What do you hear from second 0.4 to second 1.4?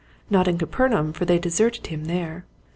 in Capernaum for they